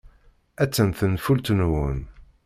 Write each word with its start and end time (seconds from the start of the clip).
Attan 0.63 0.91
tenfult-nwen. 0.99 1.99